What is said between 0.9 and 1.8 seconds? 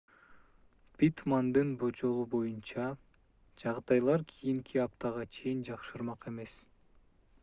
питтмандын